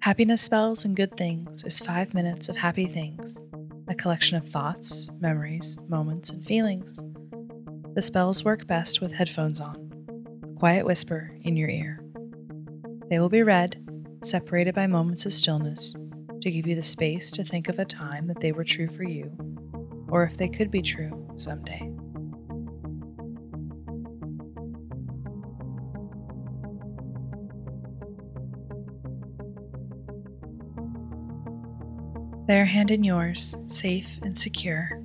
[0.00, 3.38] Happiness Spells and Good Things is five minutes of happy things,
[3.86, 7.00] a collection of thoughts, memories, moments, and feelings.
[7.94, 9.92] The spells work best with headphones on,
[10.42, 12.00] a quiet whisper in your ear.
[13.10, 13.76] They will be read,
[14.22, 15.94] separated by moments of stillness,
[16.40, 19.02] to give you the space to think of a time that they were true for
[19.02, 19.30] you,
[20.08, 21.92] or if they could be true someday.
[32.50, 35.00] Their hand in yours, safe and secure.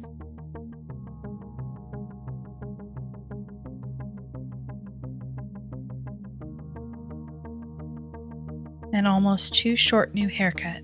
[8.94, 10.81] An almost too short new haircut,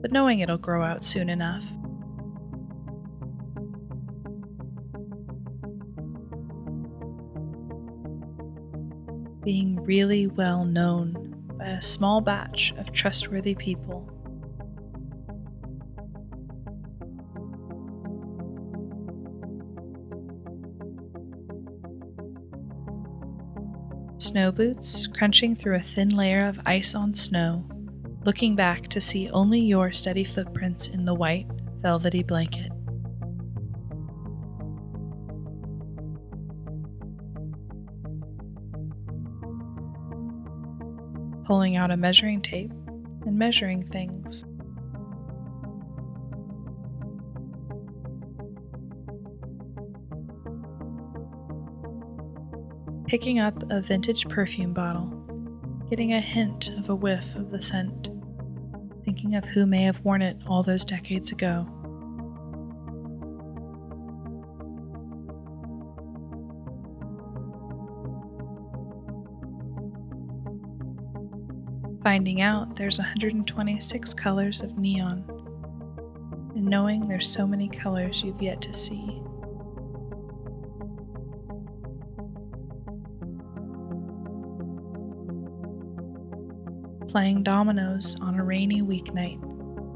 [0.00, 1.64] but knowing it'll grow out soon enough.
[9.42, 14.08] Being really well known by a small batch of trustworthy people.
[24.18, 27.64] Snow boots crunching through a thin layer of ice on snow,
[28.24, 31.46] looking back to see only your steady footprints in the white,
[31.80, 32.72] velvety blanket.
[41.46, 42.72] Pulling out a measuring tape
[43.24, 44.44] and measuring things.
[53.08, 55.06] Picking up a vintage perfume bottle,
[55.88, 58.10] getting a hint of a whiff of the scent,
[59.02, 61.66] thinking of who may have worn it all those decades ago.
[72.02, 75.24] Finding out there's 126 colors of neon,
[76.54, 79.22] and knowing there's so many colors you've yet to see.
[87.08, 89.40] Playing dominoes on a rainy weeknight,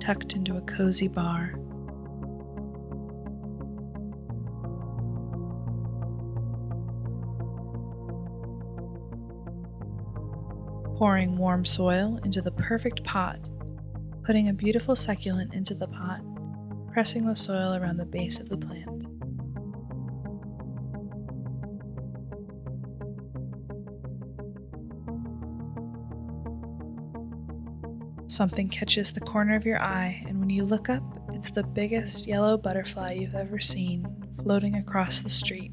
[0.00, 1.54] tucked into a cozy bar.
[10.96, 13.38] Pouring warm soil into the perfect pot,
[14.24, 16.20] putting a beautiful succulent into the pot,
[16.92, 19.11] pressing the soil around the base of the plant.
[28.32, 31.02] Something catches the corner of your eye, and when you look up,
[31.34, 34.06] it's the biggest yellow butterfly you've ever seen
[34.42, 35.70] floating across the street.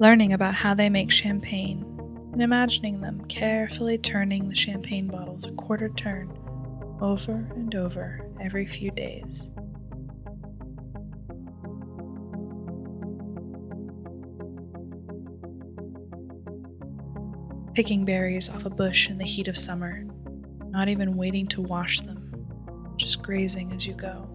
[0.00, 1.84] Learning about how they make champagne
[2.32, 6.28] and imagining them carefully turning the champagne bottles a quarter turn
[7.00, 9.52] over and over every few days.
[17.78, 20.04] Picking berries off a bush in the heat of summer,
[20.66, 22.44] not even waiting to wash them,
[22.96, 24.26] just grazing as you go.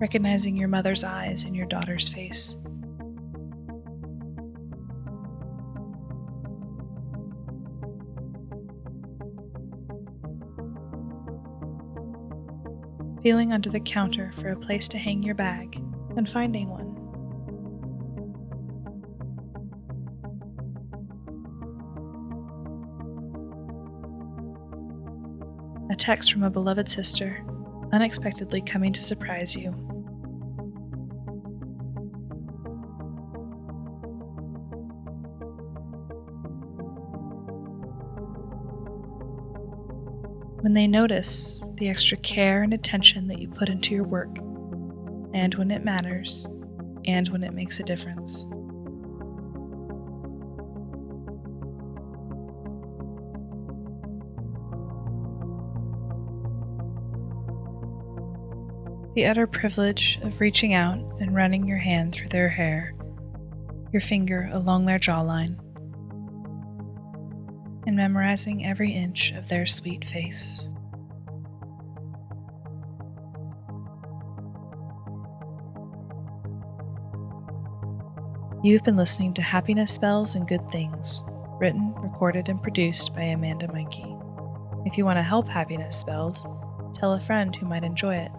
[0.00, 2.56] Recognizing your mother's eyes in your daughter's face.
[13.22, 15.80] Feeling under the counter for a place to hang your bag,
[16.16, 16.88] and finding one.
[25.90, 27.44] A text from a beloved sister,
[27.92, 29.70] unexpectedly coming to surprise you.
[40.62, 44.38] When they notice the extra care and attention that you put into your work,
[45.34, 46.46] and when it matters,
[47.06, 48.44] and when it makes a difference.
[59.16, 62.94] The utter privilege of reaching out and running your hand through their hair,
[63.92, 65.58] your finger along their jawline,
[67.88, 70.68] and memorizing every inch of their sweet face.
[78.64, 81.24] You've been listening to Happiness Spells and Good Things,
[81.58, 84.86] written, recorded, and produced by Amanda Meyncke.
[84.86, 86.46] If you want to help Happiness Spells,
[86.94, 88.30] tell a friend who might enjoy it.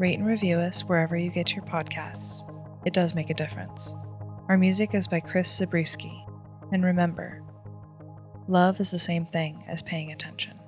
[0.00, 2.42] Rate and review us wherever you get your podcasts.
[2.84, 3.94] It does make a difference.
[4.48, 6.26] Our music is by Chris Zabriskie.
[6.72, 7.40] And remember,
[8.48, 10.58] love is the same thing as paying attention.